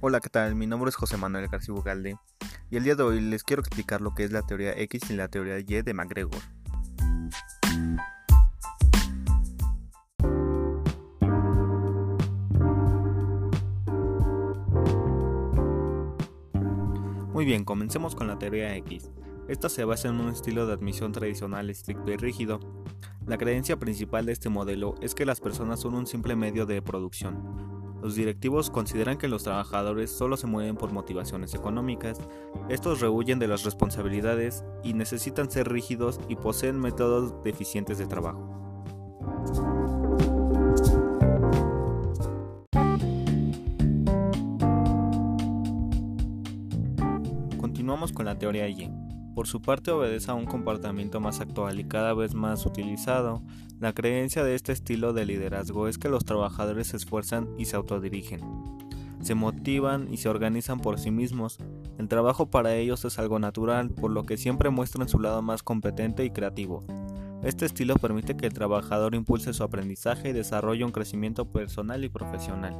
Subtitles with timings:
[0.00, 0.54] Hola, ¿qué tal?
[0.54, 2.16] Mi nombre es José Manuel García Bugalde
[2.70, 5.14] y el día de hoy les quiero explicar lo que es la teoría X y
[5.14, 6.38] la teoría Y de MacGregor.
[17.32, 19.10] Muy bien, comencemos con la teoría X.
[19.48, 22.60] Esta se basa en un estilo de admisión tradicional estricto y rígido.
[23.26, 26.82] La creencia principal de este modelo es que las personas son un simple medio de
[26.82, 32.18] producción, los directivos consideran que los trabajadores solo se mueven por motivaciones económicas,
[32.68, 38.54] estos rehuyen de las responsabilidades y necesitan ser rígidos y poseen métodos deficientes de trabajo.
[47.60, 49.07] Continuamos con la teoría Y.
[49.38, 53.40] Por su parte obedece a un comportamiento más actual y cada vez más utilizado.
[53.78, 57.76] La creencia de este estilo de liderazgo es que los trabajadores se esfuerzan y se
[57.76, 58.40] autodirigen.
[59.22, 61.58] Se motivan y se organizan por sí mismos.
[61.98, 65.62] El trabajo para ellos es algo natural, por lo que siempre muestran su lado más
[65.62, 66.82] competente y creativo.
[67.44, 72.08] Este estilo permite que el trabajador impulse su aprendizaje y desarrolle un crecimiento personal y
[72.08, 72.74] profesional.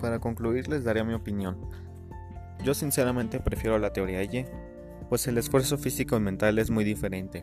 [0.00, 1.56] Para concluir les daré mi opinión.
[2.64, 4.46] Yo sinceramente prefiero la teoría Y,
[5.08, 7.42] pues el esfuerzo físico y mental es muy diferente.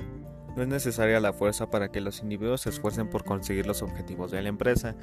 [0.55, 4.31] No es necesaria la fuerza para que los individuos se esfuercen por conseguir los objetivos
[4.31, 4.95] de la empresa.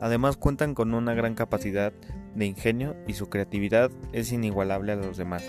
[0.00, 1.92] Además cuentan con una gran capacidad
[2.34, 5.44] de ingenio y su creatividad es inigualable a los demás.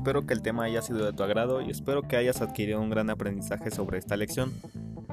[0.00, 2.88] Espero que el tema haya sido de tu agrado y espero que hayas adquirido un
[2.88, 4.50] gran aprendizaje sobre esta lección.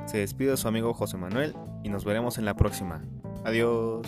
[0.05, 3.03] Se despide su amigo José Manuel y nos veremos en la próxima.
[3.44, 4.07] Adiós.